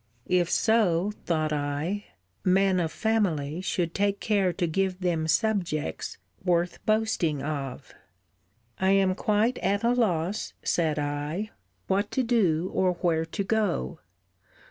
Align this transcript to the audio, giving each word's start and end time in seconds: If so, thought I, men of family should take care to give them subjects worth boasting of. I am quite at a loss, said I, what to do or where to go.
If 0.25 0.49
so, 0.49 1.11
thought 1.27 1.53
I, 1.53 2.05
men 2.43 2.79
of 2.79 2.91
family 2.91 3.61
should 3.61 3.93
take 3.93 4.19
care 4.19 4.51
to 4.51 4.65
give 4.65 5.01
them 5.01 5.27
subjects 5.27 6.17
worth 6.43 6.83
boasting 6.87 7.43
of. 7.43 7.93
I 8.79 8.93
am 8.93 9.13
quite 9.13 9.59
at 9.59 9.83
a 9.83 9.91
loss, 9.93 10.53
said 10.63 10.97
I, 10.97 11.51
what 11.85 12.09
to 12.13 12.23
do 12.23 12.71
or 12.73 12.93
where 12.93 13.25
to 13.25 13.43
go. 13.43 13.99